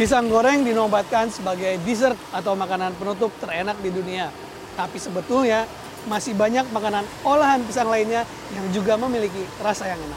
[0.00, 4.32] Pisang goreng dinobatkan sebagai dessert atau makanan penutup terenak di dunia.
[4.72, 5.68] Tapi sebetulnya
[6.08, 8.24] masih banyak makanan olahan pisang lainnya
[8.56, 10.16] yang juga memiliki rasa yang enak.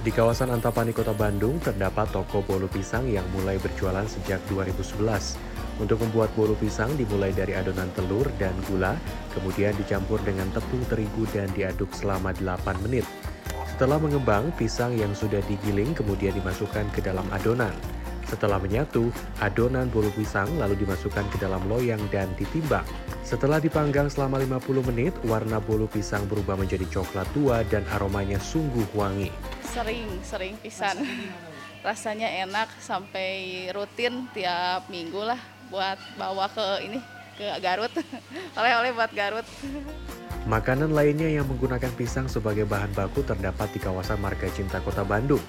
[0.00, 5.36] Di kawasan Antapani, Kota Bandung, terdapat toko bolu pisang yang mulai berjualan sejak 2011.
[5.76, 8.96] Untuk membuat bolu pisang dimulai dari adonan telur dan gula,
[9.36, 13.04] kemudian dicampur dengan tepung terigu dan diaduk selama 8 menit.
[13.68, 17.76] Setelah mengembang, pisang yang sudah digiling kemudian dimasukkan ke dalam adonan.
[18.24, 22.84] Setelah menyatu, adonan bolu pisang lalu dimasukkan ke dalam loyang dan ditimbang.
[23.24, 28.84] Setelah dipanggang selama 50 menit, warna bolu pisang berubah menjadi coklat tua dan aromanya sungguh
[28.92, 29.32] wangi.
[29.72, 31.00] Sering, sering pisan.
[31.86, 37.00] Rasanya enak sampai rutin tiap minggu lah buat bawa ke ini
[37.36, 37.92] ke Garut.
[38.58, 39.44] Oleh-oleh buat Garut.
[40.44, 45.40] Makanan lainnya yang menggunakan pisang sebagai bahan baku terdapat di kawasan Marga Cinta Kota Bandung.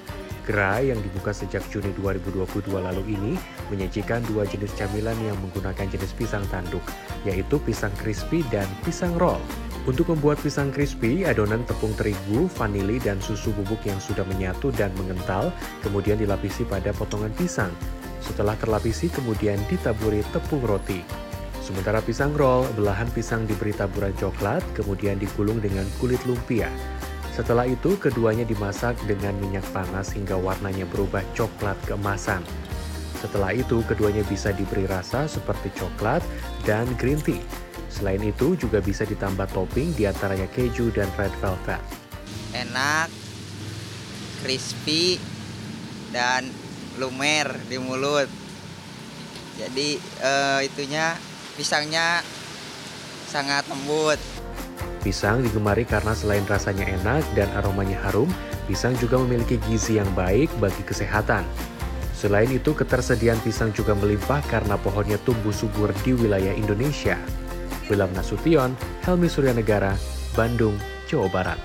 [0.46, 3.34] Gerai yang dibuka sejak Juni 2022 lalu ini
[3.74, 6.86] menyajikan dua jenis camilan yang menggunakan jenis pisang tanduk,
[7.26, 9.42] yaitu pisang crispy dan pisang roll.
[9.90, 14.94] Untuk membuat pisang crispy, adonan tepung terigu, vanili, dan susu bubuk yang sudah menyatu dan
[15.02, 15.50] mengental,
[15.82, 17.74] kemudian dilapisi pada potongan pisang.
[18.22, 21.02] Setelah terlapisi, kemudian ditaburi tepung roti.
[21.66, 26.70] Sementara pisang roll, belahan pisang diberi taburan coklat, kemudian digulung dengan kulit lumpia.
[27.36, 32.40] Setelah itu, keduanya dimasak dengan minyak panas hingga warnanya berubah coklat keemasan.
[33.20, 36.24] Setelah itu, keduanya bisa diberi rasa seperti coklat
[36.64, 37.44] dan green tea.
[37.92, 41.84] Selain itu, juga bisa ditambah topping di antaranya keju dan red velvet.
[42.56, 43.12] Enak,
[44.40, 45.20] crispy,
[46.16, 46.48] dan
[46.96, 48.32] lumer di mulut.
[49.60, 51.20] Jadi eh, itunya
[51.60, 52.24] pisangnya
[53.28, 54.45] sangat lembut.
[55.06, 58.26] Pisang digemari karena selain rasanya enak dan aromanya harum,
[58.66, 61.46] pisang juga memiliki gizi yang baik bagi kesehatan.
[62.18, 67.22] Selain itu, ketersediaan pisang juga melimpah karena pohonnya tumbuh subur di wilayah Indonesia.
[67.86, 68.74] Wilham Nasution,
[69.06, 69.94] Helmi Suryanegara,
[70.34, 70.74] Bandung,
[71.06, 71.62] Jawa Barat.